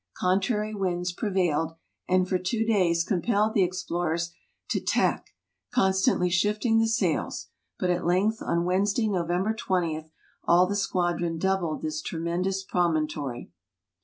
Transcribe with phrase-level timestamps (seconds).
[0.17, 1.73] Contrary winds pre vailed,
[2.09, 4.31] and for two days compelled the explorers
[4.67, 5.35] to tack,
[5.71, 10.09] constantly shifting the sails, but at length, on Wednesday, November 20,
[10.45, 13.51] all the squadron doubled this tremendous promontory.